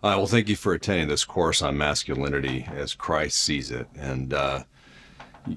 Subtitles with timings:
[0.00, 3.88] Uh, well, thank you for attending this course on masculinity as Christ sees it.
[3.98, 4.62] And uh,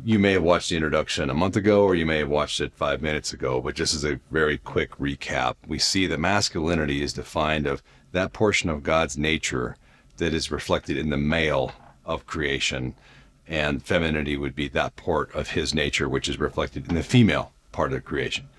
[0.04, 2.73] you may have watched the introduction a month ago, or you may have watched it
[2.73, 3.62] five minutes ago.
[3.62, 7.83] But just as a very quick recap, we see that masculinity is defined of
[8.13, 9.78] that portion of God's nature
[10.17, 11.71] that is reflected in the male
[12.03, 12.96] of creation,
[13.47, 17.52] and femininity would be that part of His nature which is reflected in the female
[17.71, 18.49] part of creation.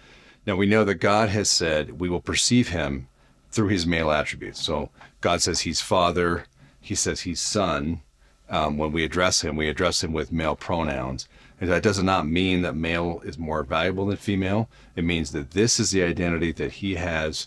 [0.46, 3.08] Now we know that God has said we will perceive Him
[3.52, 4.60] through His male attributes.
[4.60, 4.90] So
[5.20, 6.44] God says He's Father.
[6.80, 8.00] He says He's Son.
[8.48, 11.28] Um, when we address Him, we address Him with male pronouns.
[11.60, 14.68] And that does not mean that male is more valuable than female.
[14.96, 17.46] It means that this is the identity that He has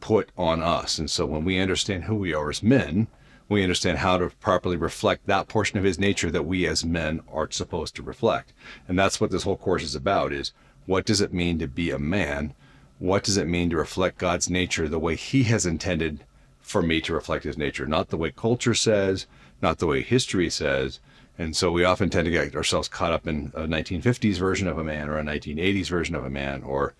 [0.00, 0.98] put on us.
[0.98, 3.08] And so when we understand who we are as men,
[3.48, 7.20] we understand how to properly reflect that portion of his nature that we as men
[7.32, 8.52] are supposed to reflect.
[8.86, 10.52] And that's what this whole course is about is
[10.86, 12.54] what does it mean to be a man?
[12.98, 16.24] What does it mean to reflect God's nature the way he has intended
[16.60, 19.26] for me to reflect his nature, not the way culture says,
[19.62, 21.00] not the way history says.
[21.38, 24.76] And so we often tend to get ourselves caught up in a 1950s version of
[24.76, 26.94] a man or a 1980s version of a man or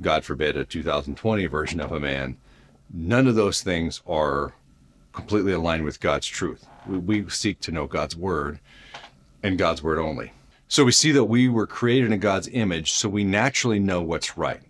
[0.00, 2.36] God forbid a 2020 version of a man.
[2.92, 4.54] None of those things are
[5.12, 6.66] completely aligned with God's truth.
[6.86, 8.60] We, we seek to know God's word
[9.42, 10.32] and God's word only.
[10.68, 14.38] So we see that we were created in God's image, so we naturally know what's
[14.38, 14.60] right.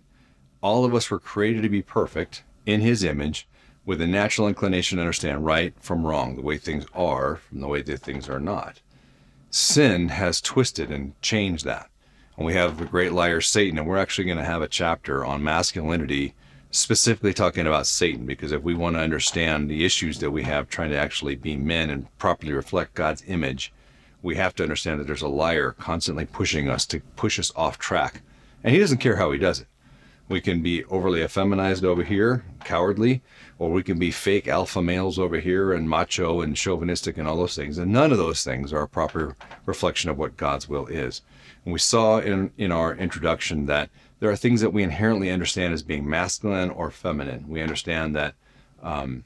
[0.61, 3.47] All of us were created to be perfect in his image
[3.83, 7.67] with a natural inclination to understand right from wrong, the way things are from the
[7.67, 8.79] way that things are not.
[9.49, 11.89] Sin has twisted and changed that.
[12.37, 15.25] And we have the great liar Satan, and we're actually going to have a chapter
[15.25, 16.35] on masculinity
[16.69, 20.69] specifically talking about Satan, because if we want to understand the issues that we have
[20.69, 23.73] trying to actually be men and properly reflect God's image,
[24.21, 27.77] we have to understand that there's a liar constantly pushing us to push us off
[27.77, 28.21] track.
[28.63, 29.67] And he doesn't care how he does it.
[30.31, 33.21] We can be overly effeminized over here, cowardly,
[33.59, 37.35] or we can be fake alpha males over here and macho and chauvinistic and all
[37.35, 37.77] those things.
[37.77, 41.21] And none of those things are a proper reflection of what God's will is.
[41.65, 43.89] And we saw in, in our introduction that
[44.21, 47.49] there are things that we inherently understand as being masculine or feminine.
[47.49, 48.35] We understand that
[48.81, 49.25] um,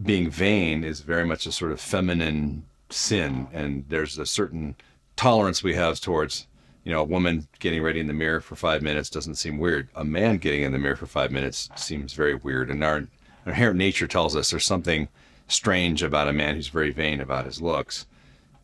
[0.00, 4.76] being vain is very much a sort of feminine sin, and there's a certain
[5.16, 6.46] tolerance we have towards,
[6.86, 9.88] you know, a woman getting ready in the mirror for five minutes doesn't seem weird.
[9.96, 13.08] A man getting in the mirror for five minutes seems very weird, and our,
[13.44, 15.08] inherent nature tells us there's something
[15.48, 18.06] strange about a man who's very vain about his looks.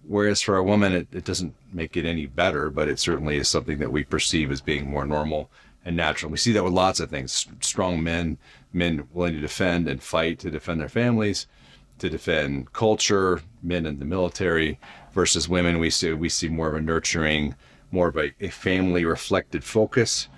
[0.07, 3.49] Whereas for a woman, it, it doesn't make it any better, but it certainly is
[3.49, 5.51] something that we perceive as being more normal
[5.85, 6.31] and natural.
[6.31, 8.39] We see that with lots of things strong men,
[8.73, 11.49] men willing to defend and fight to defend their families,
[11.99, 14.79] to defend culture, men in the military
[15.13, 15.81] versus women.
[15.81, 17.57] We see, we see more of a nurturing,
[17.93, 20.29] more of a, a family reflected focus.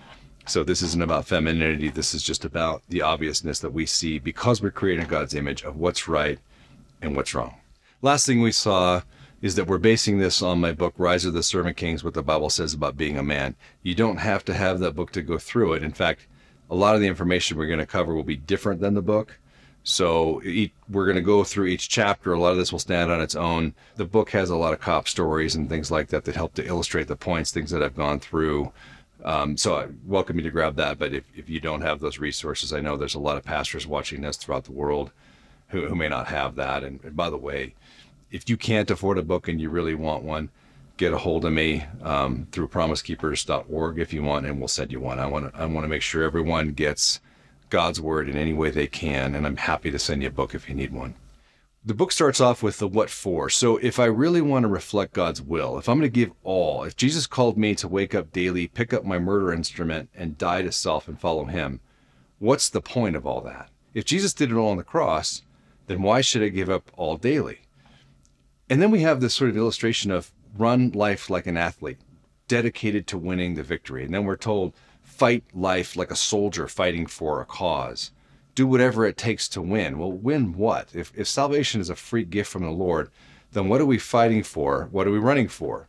[0.47, 1.89] So this isn't about femininity.
[1.89, 5.77] This is just about the obviousness that we see because we're creating God's image of
[5.77, 6.39] what's right
[7.01, 7.57] and what's wrong.
[8.03, 9.01] Last thing we saw
[9.41, 12.23] is that we're basing this on my book, Rise of the Servant Kings, what the
[12.23, 13.55] Bible says about being a man.
[13.83, 15.83] You don't have to have that book to go through it.
[15.83, 16.27] In fact,
[16.71, 19.39] a lot of the information we're going to cover will be different than the book.
[19.87, 20.41] So
[20.89, 22.33] we're going to go through each chapter.
[22.33, 23.75] A lot of this will stand on its own.
[23.97, 26.67] The book has a lot of cop stories and things like that that help to
[26.67, 28.73] illustrate the points, things that I've gone through.
[29.25, 30.99] Um, so I welcome you to grab that.
[30.99, 33.87] But if, if you don't have those resources, I know there's a lot of pastors
[33.87, 35.11] watching this throughout the world
[35.69, 36.83] who, who may not have that.
[36.83, 37.75] And, and by the way,
[38.31, 40.49] if you can't afford a book and you really want one,
[40.97, 45.01] get a hold of me um, through promisekeepers.org if you want, and we'll send you
[45.01, 45.19] one.
[45.19, 47.21] I want to I want to make sure everyone gets
[47.75, 50.55] God's word in any way they can, and I'm happy to send you a book
[50.55, 51.17] if you need one.
[51.85, 53.51] The book starts off with the what for.
[53.51, 56.85] So if I really want to reflect God's will, if I'm going to give all,
[56.85, 60.63] if Jesus called me to wake up daily, pick up my murder instrument, and die
[60.63, 61.81] to self and follow Him,
[62.39, 63.71] what's the point of all that?
[63.93, 65.43] If Jesus did it all on the cross,
[65.89, 67.63] then why should I give up all daily?
[68.71, 71.99] And then we have this sort of illustration of run life like an athlete,
[72.47, 74.05] dedicated to winning the victory.
[74.05, 74.75] And then we're told,
[75.15, 78.11] fight life like a soldier fighting for a cause.
[78.55, 79.99] Do whatever it takes to win.
[79.99, 80.89] Well, win what?
[80.93, 83.11] If, if salvation is a free gift from the Lord,
[83.53, 84.89] then what are we fighting for?
[84.91, 85.89] What are we running for?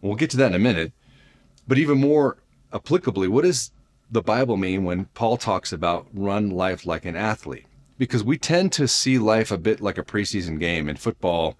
[0.00, 0.92] We'll get to that in a minute.
[1.68, 2.38] But even more
[2.72, 3.70] applicably, what does
[4.10, 7.66] the Bible mean when Paul talks about run life like an athlete?
[7.98, 11.56] Because we tend to see life a bit like a preseason game in football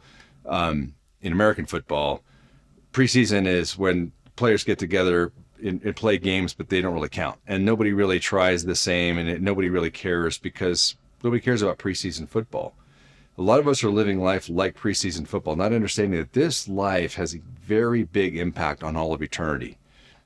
[0.46, 2.22] um, in American football,
[2.92, 7.38] preseason is when players get together and, and, play games, but they don't really count,
[7.46, 11.78] and nobody really tries the same, and it, nobody really cares because nobody cares about
[11.78, 12.74] preseason football.
[13.38, 17.14] A lot of us are living life like preseason football, not understanding that this life
[17.14, 19.78] has a very big impact on all of eternity.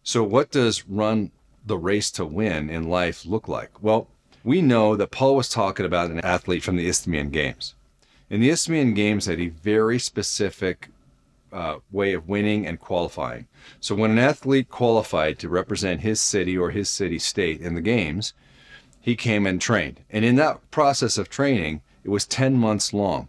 [0.02, 1.30] So, what does run
[1.64, 3.82] the race to win in life look like?
[3.82, 4.08] Well,
[4.44, 7.74] we know that Paul was talking about an athlete from the Isthmian Games.
[8.30, 10.88] And the Isthmian Games had a very specific
[11.56, 13.46] uh, way of winning and qualifying.
[13.80, 17.80] So when an athlete qualified to represent his city or his city state in the
[17.80, 18.34] games,
[19.00, 20.00] he came and trained.
[20.10, 23.28] And in that process of training, it was 10 months long.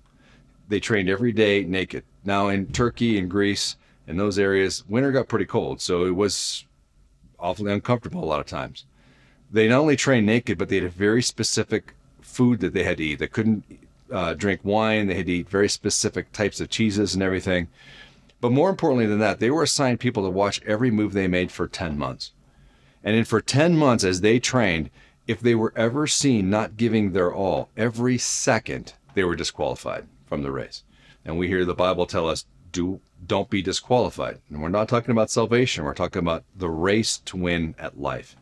[0.68, 2.04] They trained every day naked.
[2.26, 6.66] Now in Turkey and Greece and those areas, winter got pretty cold, so it was
[7.40, 8.86] awfully uncomfortable a lot of times.
[9.50, 12.98] They not only trained naked, but they had a very specific food that they had
[12.98, 13.20] to eat.
[13.20, 13.64] They couldn't
[14.12, 15.08] uh, drink wine.
[15.08, 17.70] They had to eat very specific types of cheeses and everything.
[18.40, 21.52] But more importantly than that, they were assigned people to watch every move they made
[21.52, 22.32] for 10 months.
[23.04, 24.90] And for 10 months, as they trained,
[25.28, 30.44] if they were ever seen not giving their all every second, they were disqualified from
[30.44, 30.84] the race.
[31.26, 34.40] And we hear the Bible tell us, do don't be disqualified.
[34.50, 35.84] And we're not talking about salvation.
[35.84, 38.36] We're talking about the race to win at life.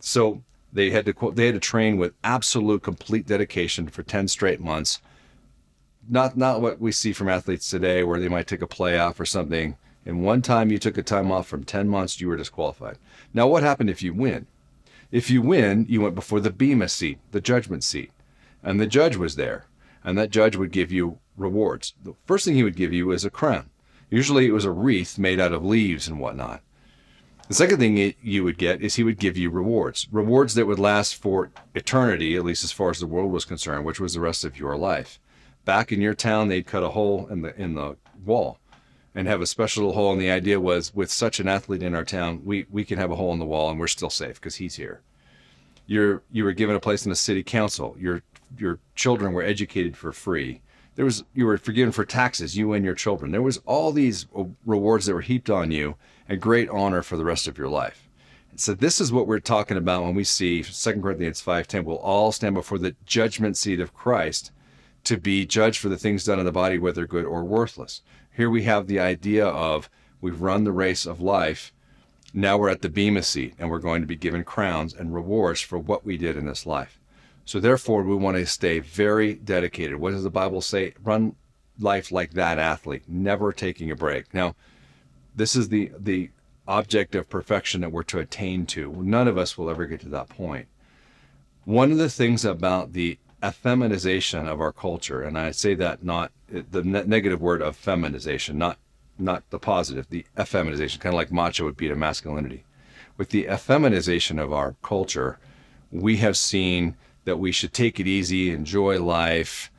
[0.00, 0.42] So
[0.72, 5.00] they had to they had to train with absolute complete dedication for 10 straight months.
[6.08, 9.26] Not not what we see from athletes today where they might take a playoff or
[9.26, 9.76] something.
[10.06, 12.98] And one time you took a time off from 10 months, you were disqualified.
[13.34, 14.46] Now what happened if you win?
[15.12, 18.10] If you win, you went before the Bema seat, the judgment seat.
[18.62, 19.66] And the judge was there.
[20.02, 21.94] And that judge would give you rewards.
[22.02, 23.68] The first thing he would give you is a crown.
[24.08, 26.62] Usually it was a wreath made out of leaves and whatnot.
[27.48, 30.78] The second thing you would get is he would give you rewards, rewards that would
[30.78, 34.20] last for eternity, at least as far as the world was concerned, which was the
[34.20, 35.18] rest of your life.
[35.70, 37.94] Back in your town, they'd cut a hole in the in the
[38.26, 38.58] wall
[39.14, 40.10] and have a special hole.
[40.10, 43.12] And the idea was, with such an athlete in our town, we we can have
[43.12, 45.00] a hole in the wall and we're still safe because he's here.
[45.86, 47.94] You're you were given a place in the city council.
[48.00, 48.22] Your
[48.58, 50.60] your children were educated for free.
[50.96, 53.30] There was you were forgiven for taxes, you and your children.
[53.30, 55.94] There was all these uh, rewards that were heaped on you
[56.28, 58.08] and great honor for the rest of your life.
[58.56, 62.32] So this is what we're talking about when we see 2 Corinthians 5:10 we'll all
[62.32, 64.50] stand before the judgment seat of Christ
[65.04, 68.02] to be judged for the things done in the body whether good or worthless.
[68.36, 71.72] Here we have the idea of we've run the race of life.
[72.32, 75.60] Now we're at the bema seat and we're going to be given crowns and rewards
[75.60, 77.00] for what we did in this life.
[77.44, 79.96] So therefore we want to stay very dedicated.
[79.96, 80.94] What does the Bible say?
[81.02, 81.34] Run
[81.80, 84.32] life like that athlete, never taking a break.
[84.32, 84.54] Now,
[85.34, 86.30] this is the the
[86.68, 88.92] object of perfection that we're to attain to.
[89.02, 90.68] None of us will ever get to that point.
[91.64, 96.32] One of the things about the effeminization of our culture, and I say that not
[96.48, 98.78] the ne- negative word of feminization, not
[99.18, 102.64] not the positive, the effeminization, kind of like macho would be to masculinity.
[103.16, 105.38] With the effeminization of our culture,
[105.90, 109.70] we have seen that we should take it easy, enjoy life,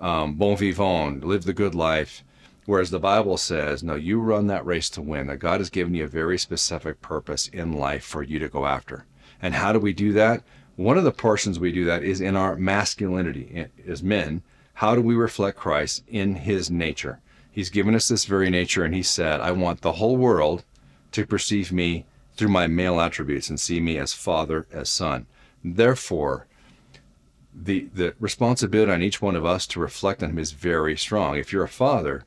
[0.00, 2.22] um, bon vivant, live the good life.
[2.66, 5.94] Whereas the Bible says, no, you run that race to win, that God has given
[5.94, 9.06] you a very specific purpose in life for you to go after.
[9.40, 10.42] And how do we do that?
[10.80, 14.42] One of the portions we do that is in our masculinity as men.
[14.72, 17.20] How do we reflect Christ in his nature?
[17.50, 20.64] He's given us this very nature, and he said, I want the whole world
[21.12, 25.26] to perceive me through my male attributes and see me as father, as son.
[25.62, 26.46] Therefore,
[27.54, 31.36] the, the responsibility on each one of us to reflect on him is very strong.
[31.36, 32.24] If you're a father,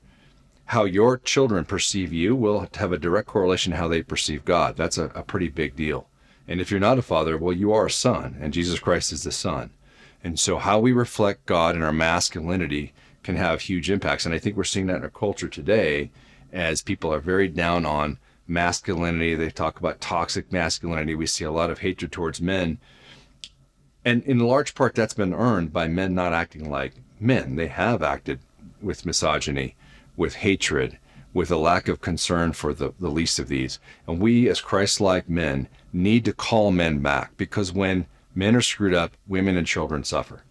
[0.65, 4.77] how your children perceive you will have a direct correlation how they perceive God.
[4.77, 6.07] That's a, a pretty big deal.
[6.47, 9.23] And if you're not a father, well, you are a son, and Jesus Christ is
[9.23, 9.69] the son.
[10.23, 12.93] And so, how we reflect God in our masculinity
[13.23, 14.25] can have huge impacts.
[14.25, 16.11] And I think we're seeing that in our culture today
[16.51, 19.35] as people are very down on masculinity.
[19.35, 21.15] They talk about toxic masculinity.
[21.15, 22.77] We see a lot of hatred towards men.
[24.05, 27.55] And in large part, that's been earned by men not acting like men.
[27.55, 28.39] They have acted
[28.81, 29.75] with misogyny
[30.15, 30.97] with hatred,
[31.33, 33.79] with a lack of concern for the, the least of these.
[34.07, 38.61] And we, as Christ like men, need to call men back because when men are
[38.61, 40.43] screwed up, women and children suffer.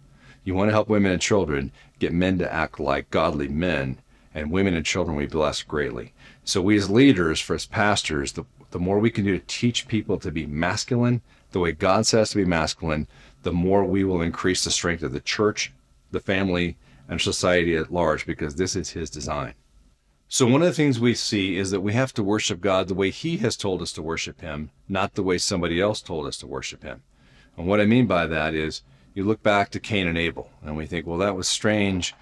[0.43, 3.99] You want to help women and children get men to act like godly men,
[4.33, 6.13] and women and children we bless greatly.
[6.43, 9.87] So, we as leaders, for as pastors, the, the more we can do to teach
[9.87, 11.21] people to be masculine,
[11.51, 13.07] the way God says to be masculine,
[13.43, 15.71] the more we will increase the strength of the church,
[16.11, 16.75] the family,
[17.07, 19.53] and society at large because this is his design.
[20.33, 22.95] So, one of the things we see is that we have to worship God the
[22.95, 26.37] way he has told us to worship him, not the way somebody else told us
[26.37, 27.03] to worship him.
[27.55, 28.81] And what I mean by that is
[29.13, 32.15] you look back to Cain and Abel and we think, well, that was strange.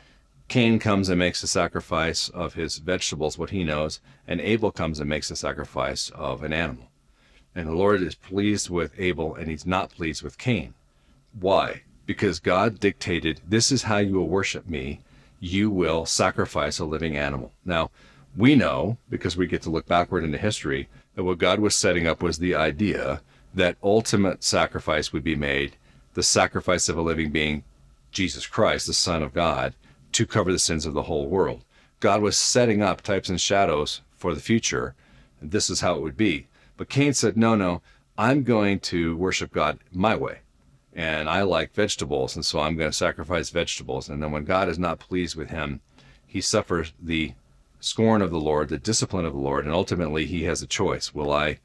[0.50, 5.00] Cain comes and makes a sacrifice of his vegetables, what he knows, and Abel comes
[5.00, 6.90] and makes a sacrifice of an animal.
[7.56, 10.74] And the Lord is pleased with Abel and he's not pleased with Cain.
[11.40, 11.84] Why?
[12.06, 15.00] because God dictated, This is how you will worship me.
[15.42, 17.52] You will sacrifice a living animal.
[17.66, 17.90] Now,
[18.38, 22.08] we know, because we get to look backward into history, that what God was setting
[22.08, 23.22] up was the idea
[23.54, 25.76] that ultimate sacrifice would be made,
[26.14, 27.64] the sacrifice of a living being,
[28.12, 29.74] Jesus Christ, the Son of God,
[30.12, 31.66] to cover the sins of the whole world.
[32.00, 34.94] God was setting up types and shadows for the future.
[35.40, 36.48] And this is how it would be.
[36.78, 37.82] But Cain said, No, no,
[38.18, 40.40] I'm going to worship God my way.
[40.94, 42.36] And I like vegetables.
[42.36, 44.10] And so I'm going to sacrifice vegetables.
[44.10, 45.82] And then when God is not pleased with him,
[46.26, 47.34] he suffers the
[47.80, 49.66] scorn of the Lord, the discipline of the Lord.
[49.66, 51.14] And ultimately, he has a choice.
[51.14, 51.60] Will I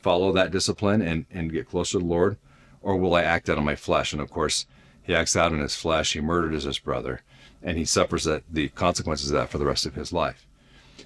[0.00, 2.36] follow that discipline and, and get closer to the Lord?
[2.82, 4.12] Or will I act out of my flesh?
[4.12, 4.66] And of course,
[5.02, 6.12] he acts out in his flesh.
[6.12, 7.22] He murdered his brother
[7.64, 10.46] and he suffers that, the consequences of that for the rest of his life.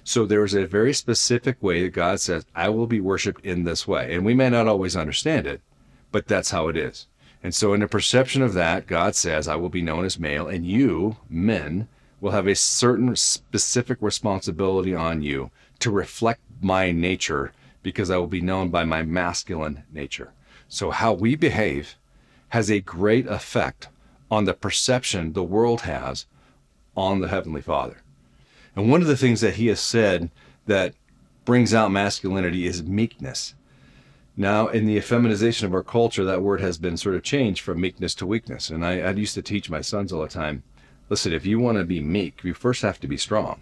[0.03, 3.63] So there is a very specific way that God says, I will be worshiped in
[3.63, 4.13] this way.
[4.13, 5.61] And we may not always understand it,
[6.11, 7.07] but that's how it is.
[7.41, 10.47] And so, in the perception of that, God says, I will be known as male,
[10.47, 11.87] and you, men,
[12.19, 18.27] will have a certain specific responsibility on you to reflect my nature because I will
[18.27, 20.33] be known by my masculine nature.
[20.67, 21.95] So, how we behave
[22.49, 23.87] has a great effect
[24.29, 26.25] on the perception the world has
[26.95, 28.01] on the Heavenly Father.
[28.75, 30.29] And one of the things that he has said
[30.65, 30.93] that
[31.45, 33.55] brings out masculinity is meekness.
[34.39, 37.81] Now, in the effeminization of our culture, that word has been sort of changed from
[37.81, 38.69] meekness to weakness.
[38.69, 40.63] And I, I used to teach my sons all the time
[41.09, 43.59] listen, if you want to be meek, you first have to be strong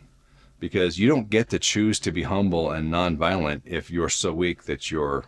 [0.60, 4.66] because you don't get to choose to be humble and nonviolent if you're so weak
[4.66, 5.26] that you're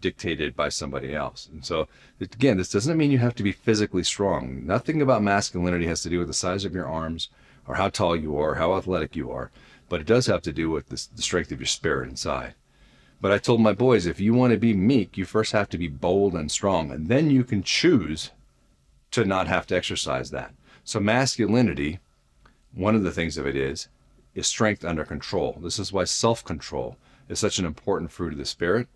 [0.00, 1.48] dictated by somebody else.
[1.50, 1.88] And so,
[2.20, 4.64] again, this doesn't mean you have to be physically strong.
[4.64, 7.28] Nothing about masculinity has to do with the size of your arms
[7.66, 9.50] or how tall you are, how athletic you are,
[9.88, 12.54] but it does have to do with the, the strength of your spirit inside.
[13.20, 15.78] But I told my boys, if you want to be meek, you first have to
[15.78, 18.30] be bold and strong, and then you can choose
[19.12, 20.52] to not have to exercise that.
[20.84, 21.98] So, masculinity,
[22.74, 23.88] one of the things of it is,
[24.34, 25.58] is strength under control.
[25.62, 28.86] This is why self control is such an important fruit of the Spirit,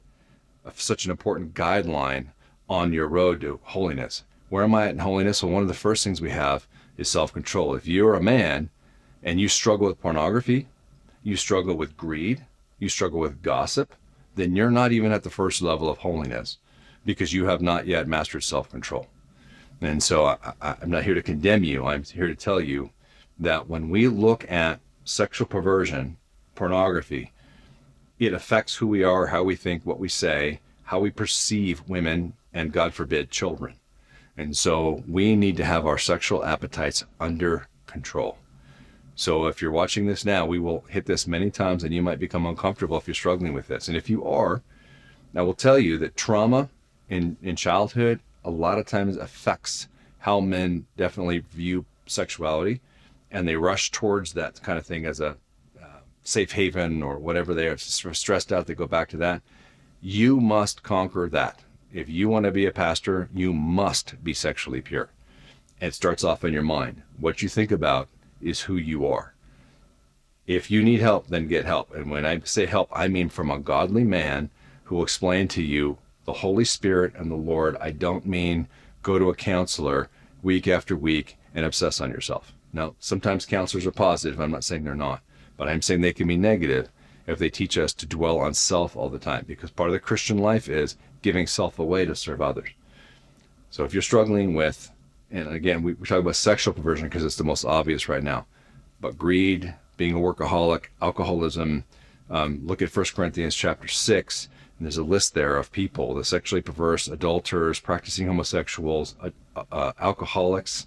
[0.74, 2.28] such an important guideline
[2.68, 4.24] on your road to holiness.
[4.50, 5.42] Where am I at in holiness?
[5.42, 7.74] Well, one of the first things we have is self control.
[7.74, 8.68] If you're a man
[9.22, 10.68] and you struggle with pornography,
[11.22, 12.44] you struggle with greed,
[12.78, 13.94] you struggle with gossip,
[14.40, 16.58] then you're not even at the first level of holiness
[17.04, 19.06] because you have not yet mastered self control.
[19.80, 21.86] And so I, am not here to condemn you.
[21.86, 22.90] I'm here to tell you
[23.38, 26.18] that when we look at sexual perversion,
[26.54, 27.32] pornography,
[28.18, 32.34] it affects who we are, how we think, what we say, how we perceive women,
[32.52, 33.76] and God forbid, children.
[34.36, 38.36] And so we need to have our sexual appetites under control.
[39.20, 42.18] So if you're watching this now, we will hit this many times and you might
[42.18, 43.86] become uncomfortable if you're struggling with this.
[43.86, 44.62] And if you are,
[45.36, 46.70] I will tell you that trauma
[47.10, 49.88] in, in childhood a lot of times affects
[50.20, 52.80] how men definitely view sexuality
[53.30, 55.36] and they rush towards that kind of thing as a
[55.78, 59.42] uh, safe haven or whatever they are stressed out they go back to that.
[60.00, 61.60] You must conquer that.
[61.92, 65.10] If you want to be a pastor you must be sexually pure.
[65.78, 67.02] It starts off in your mind.
[67.18, 68.08] What you think about
[68.40, 69.34] is who you are.
[70.46, 71.94] If you need help then get help.
[71.94, 74.50] And when i say help i mean from a godly man
[74.84, 77.76] who will explain to you the holy spirit and the lord.
[77.80, 78.68] I don't mean
[79.02, 80.08] go to a counselor
[80.42, 82.52] week after week and obsess on yourself.
[82.72, 84.40] Now, sometimes counselors are positive.
[84.40, 85.22] I'm not saying they're not,
[85.56, 86.88] but I'm saying they can be negative
[87.26, 90.00] if they teach us to dwell on self all the time, because part of the
[90.00, 92.70] Christian life is giving self away to serve others.
[93.70, 94.90] So if you're struggling with,
[95.30, 98.46] and again, we, we talk about sexual perversion because it's the most obvious right now,
[99.00, 101.84] but greed, being a workaholic, alcoholism,
[102.30, 106.24] um, look at 1 Corinthians chapter 6, and there's a list there of people the
[106.24, 110.86] sexually perverse, adulterers, practicing homosexuals, uh, uh, alcoholics,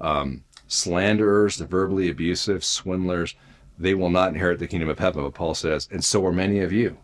[0.00, 3.34] um, slanderers, the verbally abusive, swindlers,
[3.78, 6.60] they will not inherit the kingdom of heaven, but Paul says, and so are many
[6.60, 6.96] of you.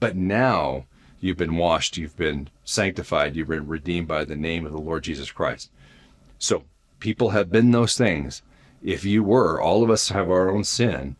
[0.00, 0.86] But now
[1.20, 5.04] you've been washed, you've been sanctified, you've been redeemed by the name of the Lord
[5.04, 5.70] Jesus Christ.
[6.38, 6.64] So
[7.00, 8.42] people have been those things.
[8.82, 11.16] If you were, all of us have our own sin.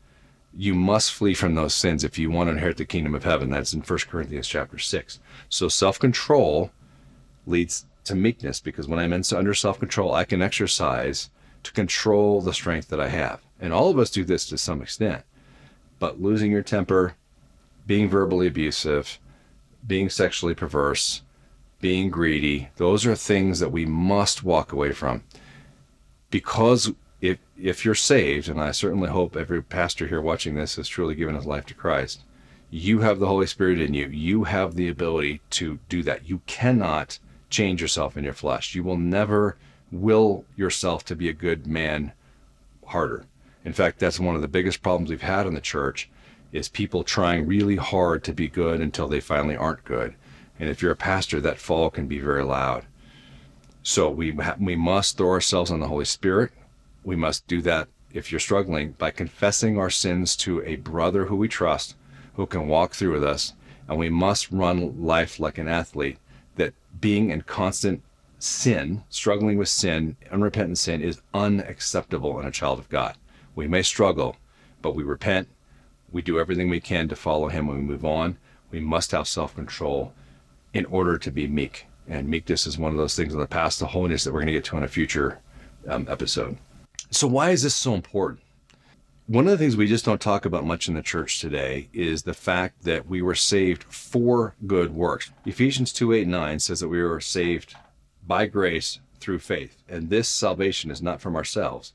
[0.55, 3.51] You must flee from those sins if you want to inherit the kingdom of heaven.
[3.51, 5.21] That's in 1 Corinthians chapter 6.
[5.49, 6.71] So self control
[7.47, 11.31] leads to meekness because when I'm under self control, I can exercise
[11.63, 13.41] to control the strength that I have.
[13.61, 15.25] And all of us do this to some extent.
[15.99, 17.15] But losing your temper,
[17.87, 19.19] being verbally abusive,
[19.87, 21.23] being sexually perverse,
[21.87, 25.23] being greedy, those are things that we must walk away from.
[26.33, 26.91] Because
[27.21, 31.15] if if you're saved, and I certainly hope every pastor here watching this has truly
[31.15, 32.25] given his life to Christ,
[32.71, 34.09] you have the Holy Spirit in you.
[34.09, 36.29] You have the ability to do that.
[36.29, 38.75] You cannot change yourself in your flesh.
[38.75, 39.57] You will never
[39.93, 42.11] will yourself to be a good man
[42.87, 43.27] harder.
[43.65, 46.11] In fact, that's one of the biggest problems we've had in the church
[46.51, 50.17] is people trying really hard to be good until they finally aren't good.
[50.59, 52.85] And if you're a pastor, that fall can be very loud.
[53.83, 56.53] So we ha- we must throw ourselves on the Holy Spirit.
[57.05, 61.37] We must do that if you're struggling, by confessing our sins to a brother who
[61.37, 61.95] we trust,
[62.35, 63.53] who can walk through with us.
[63.89, 66.19] And we must run life like an athlete,
[66.57, 68.03] that being in constant
[68.39, 73.17] sin, struggling with sin, unrepentant sin, is unacceptable in a child of God.
[73.55, 74.37] We may struggle,
[74.83, 75.49] but we repent.
[76.11, 78.39] We do everything we can to follow Him when we move on.
[78.71, 80.13] We must have self control
[80.77, 81.87] in order to be meek.
[82.07, 84.49] And meekness is one of those things in the past, the holiness that we're going
[84.49, 85.41] to get to in a future
[85.89, 86.59] um, episode.
[87.11, 88.43] So, why is this so important?
[89.27, 92.23] One of the things we just don't talk about much in the church today is
[92.23, 95.33] the fact that we were saved for good works.
[95.45, 97.75] Ephesians 2 8 9 says that we were saved
[98.25, 99.83] by grace through faith.
[99.89, 101.93] And this salvation is not from ourselves.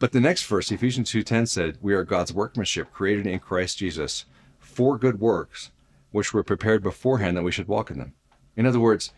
[0.00, 4.24] But the next verse, Ephesians 2:10 said, "We are God's workmanship, created in Christ Jesus
[4.58, 5.70] for good works,
[6.12, 8.14] which were prepared beforehand that we should walk in them."
[8.56, 9.12] In other words,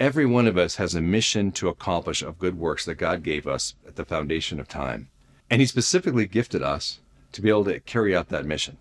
[0.00, 3.46] every one of us has a mission to accomplish of good works that God gave
[3.46, 5.08] us at the foundation of time.
[5.50, 7.00] And he specifically gifted us
[7.32, 8.78] to be able to carry out that mission.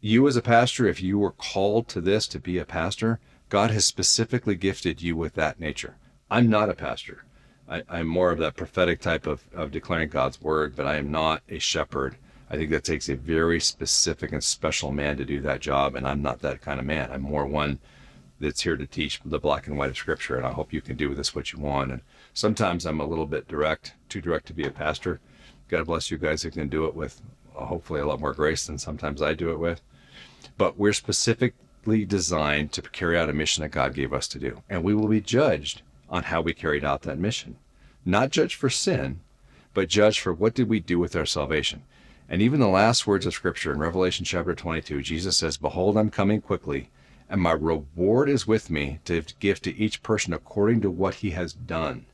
[0.00, 3.70] You as a pastor, if you were called to this to be a pastor, God
[3.70, 5.96] has specifically gifted you with that nature.
[6.30, 7.24] I'm not a pastor.
[7.68, 11.10] I, am more of that prophetic type of, of declaring God's word, but I am
[11.10, 12.16] not a shepherd.
[12.50, 16.06] I think that takes a very specific and special man to do that job, and
[16.08, 17.10] I'm not that kind of man.
[17.12, 17.78] I'm more one
[18.40, 20.96] that's here to teach the black and white of Scripture, and I hope you can
[20.96, 21.90] do with this what you want.
[21.90, 22.00] And
[22.32, 25.20] sometimes I'm a little bit direct, too direct to be a pastor.
[25.68, 27.20] God bless you guys who can do it with
[27.56, 29.82] uh, hopefully a lot more grace than sometimes I do it with.
[30.56, 34.62] But we're specifically designed to carry out a mission that God gave us to do.
[34.70, 37.56] And we will be judged on how we carried out that mission.
[38.06, 39.20] Not judged for sin,
[39.74, 41.82] but judged for what did we do with our salvation.
[42.30, 46.10] And even the last words of scripture in Revelation chapter 22, Jesus says, Behold, I'm
[46.10, 46.90] coming quickly,
[47.30, 51.30] and my reward is with me to give to each person according to what he
[51.30, 52.04] has done.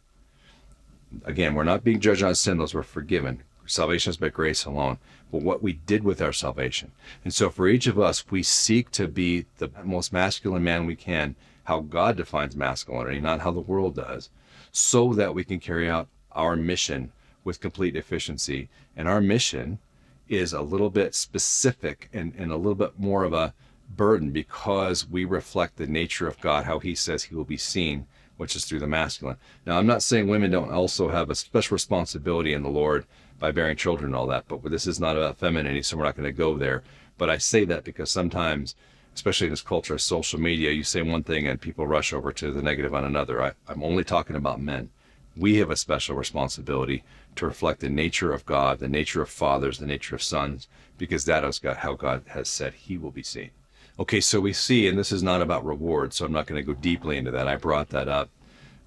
[1.24, 3.42] Again, we're not being judged on sin, those were forgiven.
[3.66, 4.98] Salvation is by grace alone,
[5.32, 6.92] but what we did with our salvation.
[7.24, 10.94] And so for each of us, we seek to be the most masculine man we
[10.94, 14.30] can, how God defines masculinity, not how the world does,
[14.70, 17.10] so that we can carry out our mission
[17.42, 18.68] with complete efficiency.
[18.96, 19.78] And our mission
[20.28, 23.54] is a little bit specific and, and a little bit more of a
[23.88, 28.06] burden because we reflect the nature of God, how he says he will be seen,
[28.36, 29.36] which is through the masculine.
[29.66, 33.06] Now, I'm not saying women don't also have a special responsibility in the Lord
[33.38, 34.48] by bearing children and all that.
[34.48, 36.82] But this is not about femininity, so we're not going to go there.
[37.18, 38.74] But I say that because sometimes,
[39.14, 42.32] especially in this culture of social media, you say one thing and people rush over
[42.32, 43.42] to the negative on another.
[43.42, 44.90] I, I'm only talking about men.
[45.36, 47.02] We have a special responsibility
[47.36, 50.68] to reflect the nature of God, the nature of fathers, the nature of sons,
[50.98, 53.50] because that is God, how God has said he will be seen.
[53.98, 56.66] Okay, so we see, and this is not about reward, so I'm not going to
[56.66, 57.46] go deeply into that.
[57.46, 58.28] I brought that up.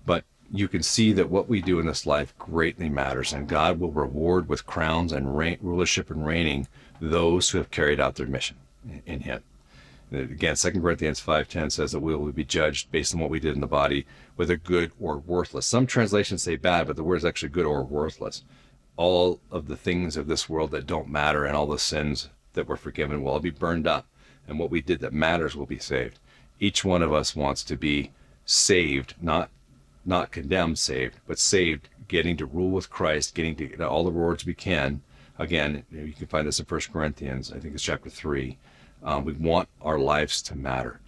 [0.05, 3.79] But you can see that what we do in this life greatly matters, and God
[3.79, 6.67] will reward with crowns and reign, rulership and reigning
[6.99, 8.57] those who have carried out their mission
[9.05, 9.43] in Him.
[10.11, 13.55] Again, 2 Corinthians 5.10 says that we will be judged based on what we did
[13.55, 14.05] in the body,
[14.37, 15.65] whether good or worthless.
[15.65, 18.43] Some translations say bad, but the word is actually good or worthless.
[18.95, 22.67] All of the things of this world that don't matter and all the sins that
[22.67, 24.07] were forgiven will all be burned up,
[24.47, 26.19] and what we did that matters will be saved.
[26.59, 28.11] Each one of us wants to be
[28.45, 29.49] saved, not
[30.05, 34.11] not condemned, saved, but saved, getting to rule with Christ, getting to get all the
[34.11, 35.01] rewards we can.
[35.37, 38.57] Again, you can find this in First Corinthians, I think it's chapter 3.
[39.03, 41.01] Um, we want our lives to matter.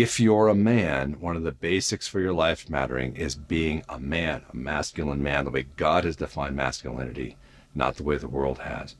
[0.00, 3.98] If you're a man, one of the basics for your life mattering is being a
[3.98, 7.36] man, a masculine man, the way God has defined masculinity,
[7.74, 8.94] not the way the world has.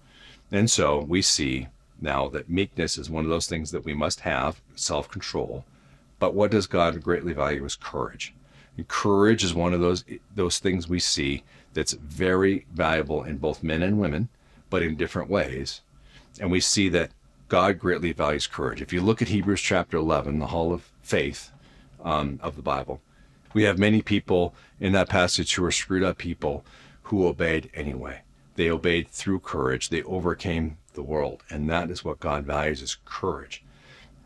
[0.50, 1.68] And so we see
[2.00, 5.64] now that meekness is one of those things that we must have, self control.
[6.18, 8.34] But what does God greatly value is courage.
[8.76, 13.62] And courage is one of those those things we see that's very valuable in both
[13.62, 14.30] men and women,
[14.68, 15.80] but in different ways.
[16.40, 17.12] And we see that
[17.48, 18.82] God greatly values courage.
[18.82, 21.50] If you look at Hebrews chapter 11, the Hall of Faith
[22.04, 23.00] um, of the Bible,
[23.54, 26.62] we have many people in that passage who are screwed up people
[27.04, 28.20] who obeyed anyway.
[28.56, 29.88] They obeyed through courage.
[29.88, 33.64] They overcame the world, and that is what God values: is courage.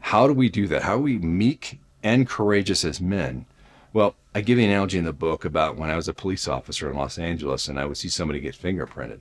[0.01, 0.83] How do we do that?
[0.83, 3.47] How are we meek and courageous as men?
[3.93, 6.49] Well, I give you an analogy in the book about when I was a police
[6.49, 9.21] officer in Los Angeles and I would see somebody get fingerprinted.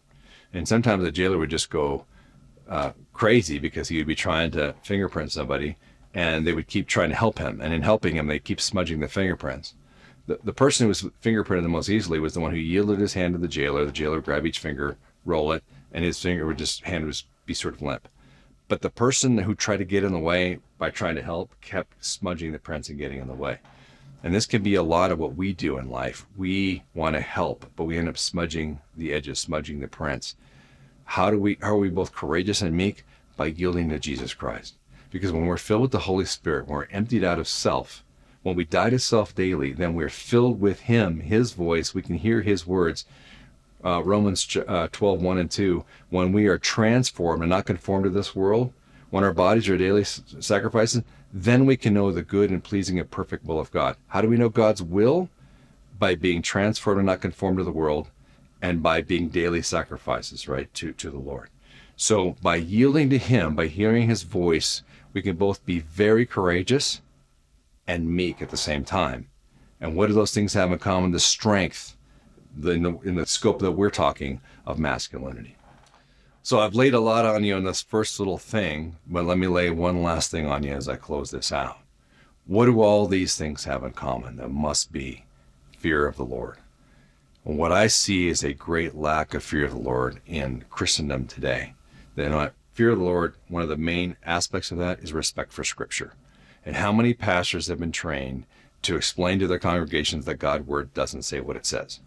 [0.54, 2.06] And sometimes the jailer would just go
[2.72, 5.76] uh, crazy because he would be trying to fingerprint somebody
[6.14, 7.60] and they would keep trying to help him.
[7.62, 9.76] And in helping him, they keep smudging the fingerprints.
[10.28, 13.14] The, the person who was fingerprinted the most easily was the one who yielded his
[13.14, 13.86] hand to the jailer.
[13.86, 17.22] The jailer would grab each finger, roll it, and his finger would just, hand would
[17.46, 18.08] be sort of limp.
[18.68, 22.04] But the person who tried to get in the way by trying to help kept
[22.04, 23.60] smudging the prints and getting in the way.
[24.24, 26.26] And this can be a lot of what we do in life.
[26.38, 30.36] We want to help, but we end up smudging the edges, smudging the prints.
[31.16, 33.04] How do we how are we both courageous and meek?
[33.36, 34.76] By yielding to Jesus Christ.
[35.10, 38.06] Because when we're filled with the Holy Spirit, when we're emptied out of self,
[38.44, 41.94] when we die to self daily, then we're filled with Him, His voice.
[41.94, 43.04] We can hear His words.
[43.84, 45.84] Uh, Romans uh, 12, 1 and 2.
[46.10, 48.72] When we are transformed and not conformed to this world,
[49.10, 53.12] when our bodies are daily sacrifices, then we can know the good and pleasing and
[53.12, 53.98] perfect will of God.
[54.08, 55.30] How do we know God's will?
[56.00, 58.10] By being transformed and not conformed to the world,
[58.62, 61.50] and by being daily sacrifices, right, to, to the Lord.
[61.96, 67.02] So by yielding to Him, by hearing His voice, we can both be very courageous
[67.88, 69.30] and meek at the same time.
[69.80, 71.12] And what do those things have in common?
[71.12, 71.98] The strength
[72.64, 75.56] in the, in the scope that we're talking of masculinity.
[76.44, 79.48] So I've laid a lot on you on this first little thing, but let me
[79.48, 81.78] lay one last thing on you as I close this out.
[82.48, 84.38] What do all these things have in common?
[84.38, 85.26] That must be
[85.78, 86.58] fear of the Lord.
[87.44, 91.74] What I see is a great lack of fear of the Lord in Christendom today.
[92.16, 95.64] Then fear of the Lord, one of the main aspects of that is respect for
[95.64, 96.14] Scripture.
[96.66, 98.46] And how many pastors have been trained
[98.84, 102.00] to explain to their congregations that God's word doesn't say what it says?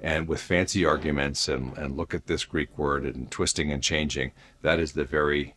[0.00, 4.32] and with fancy arguments and, and look at this Greek word and twisting and changing,
[4.62, 5.54] that is the very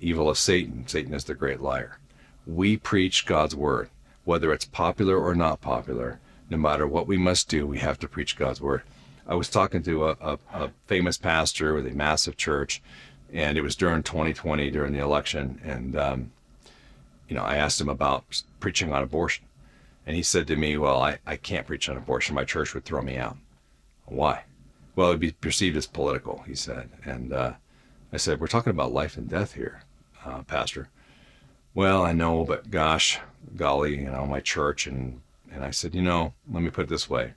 [0.00, 0.86] evil of Satan.
[0.86, 1.98] Satan is the great liar.
[2.46, 3.90] We preach God's word,
[4.24, 6.18] whether it's popular or not popular.
[6.50, 8.82] No matter what we must do, we have to preach God's word.
[9.26, 12.82] I was talking to a, a, a famous pastor with a massive church,
[13.32, 16.32] and it was during 2020 during the election, and um,
[17.28, 19.44] you know I asked him about preaching on abortion,
[20.06, 22.34] and he said to me, Well, I, I can't preach on abortion.
[22.34, 23.36] My church would throw me out.
[24.06, 24.44] Why?
[24.94, 26.90] Well, it would be perceived as political, he said.
[27.04, 27.52] And uh,
[28.12, 29.82] I said, We're talking about life and death here,
[30.24, 30.88] uh, Pastor.
[31.74, 33.18] Well, I know, but gosh,
[33.56, 34.86] golly, you know, my church.
[34.86, 37.34] And, and I said, You know, let me put it this way.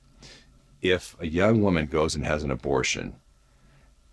[0.82, 3.16] If a young woman goes and has an abortion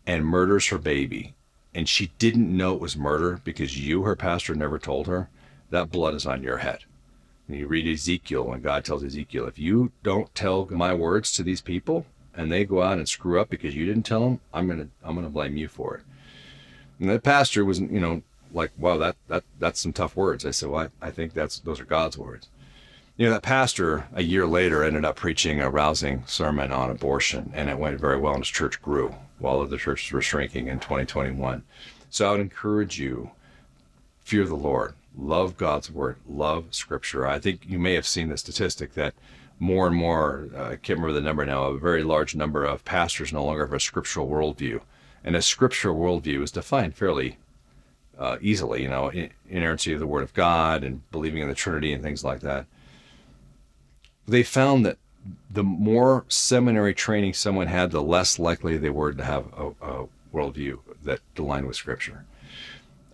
[0.07, 1.35] and murders her baby,
[1.75, 5.29] and she didn't know it was murder because you, her pastor, never told her,
[5.71, 6.85] that blood is on your head.
[7.49, 11.43] And you read Ezekiel when God tells Ezekiel, if you don't tell my words to
[11.43, 14.69] these people and they go out and screw up because you didn't tell them, I'm
[14.69, 16.03] gonna I'm gonna blame you for it.
[17.01, 20.47] And the pastor was, you know, like, wow, that that that's some tough words.
[20.47, 22.49] I said, well, I, I think that's those are God's words.
[23.23, 27.53] You know, that pastor a year later ended up preaching a rousing sermon on abortion,
[27.55, 30.81] and it went very well, and his church grew while other churches were shrinking in
[30.81, 31.63] 2021.
[32.11, 33.31] So I would encourage you,
[34.25, 37.25] fear the Lord love God's word, love scripture.
[37.25, 39.15] I think you may have seen the statistic that
[39.61, 42.85] more and more, uh, I can't remember the number now, a very large number of
[42.85, 44.81] pastors no longer have a scriptural worldview.
[45.23, 47.39] And a scriptural worldview is defined fairly
[48.19, 49.13] uh, easily, you know,
[49.49, 52.67] inerrancy of the word of God and believing in the Trinity and things like that.
[54.27, 54.99] They found that
[55.51, 60.09] the more seminary training someone had, the less likely they were to have a, a
[60.33, 62.25] worldview that aligned with scripture.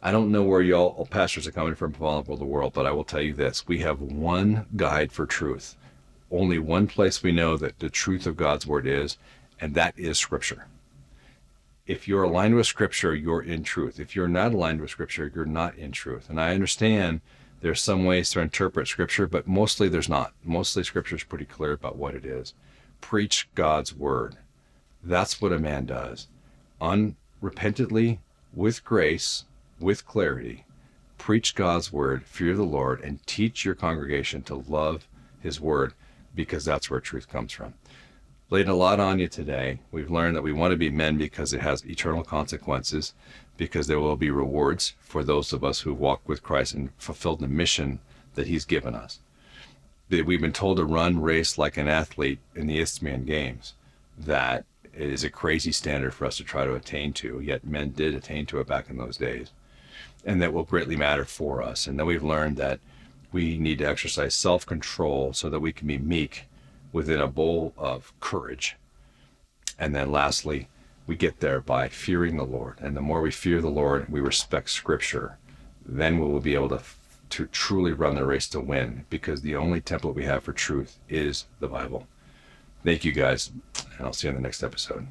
[0.03, 2.73] I don't know where y'all all pastors are coming from from all over the world,
[2.73, 3.67] but I will tell you this.
[3.67, 5.77] We have one guide for truth.
[6.31, 9.17] Only one place we know that the truth of God's word is,
[9.61, 10.67] and that is scripture.
[11.87, 13.99] If you're aligned with scripture, you're in truth.
[13.99, 16.29] If you're not aligned with scripture, you're not in truth.
[16.29, 17.23] And I understand
[17.61, 20.33] there's some ways to interpret scripture, but mostly there's not.
[20.45, 22.55] Mostly scripture is pretty clear about what it is.
[23.01, 24.37] Preach God's word.
[25.03, 26.29] That's what a man does.
[26.81, 28.19] Unrepentantly,
[28.55, 29.45] with grace,
[29.81, 30.65] with clarity,
[31.19, 35.09] preach God's word, fear the Lord, and teach your congregation to love
[35.41, 35.95] his word
[36.35, 37.75] because that's where truth comes from.
[38.51, 39.81] Laid a lot on you today.
[39.93, 43.13] We've learned that we want to be men because it has eternal consequences,
[43.57, 47.41] because there will be rewards for those of us who walk with Christ and fulfilled
[47.41, 48.01] the mission
[48.35, 49.19] that he's given us.
[50.09, 53.75] That we've been told to run race like an athlete in the Isthmian Games.
[54.17, 58.15] That is a crazy standard for us to try to attain to, yet men did
[58.15, 59.51] attain to it back in those days
[60.25, 61.87] and that will greatly matter for us.
[61.87, 62.81] And then we've learned that
[63.33, 66.45] we need to exercise self control so that we can be meek
[66.93, 68.77] within a bowl of courage.
[69.79, 70.69] And then lastly,
[71.07, 72.77] we get there by fearing the Lord.
[72.81, 75.39] And the more we fear the Lord, we respect Scripture,
[75.85, 76.83] then we will be able to,
[77.31, 80.99] to truly run the race to win because the only template we have for truth
[81.09, 82.07] is the Bible.
[82.85, 83.51] Thank you guys,
[83.97, 85.09] and I'll see you in the next episode.